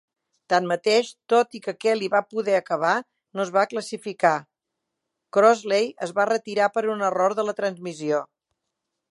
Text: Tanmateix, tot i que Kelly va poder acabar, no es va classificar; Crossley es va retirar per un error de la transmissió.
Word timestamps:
Tanmateix, 0.51 1.09
tot 1.33 1.51
i 1.59 1.59
que 1.65 1.73
Kelly 1.83 2.09
va 2.13 2.21
poder 2.31 2.55
acabar, 2.59 2.93
no 3.39 3.45
es 3.49 3.51
va 3.59 3.67
classificar; 3.75 4.33
Crossley 5.39 5.89
es 6.09 6.17
va 6.21 6.27
retirar 6.35 6.73
per 6.79 6.87
un 6.97 7.07
error 7.11 7.39
de 7.43 7.47
la 7.51 7.57
transmissió. 7.63 8.25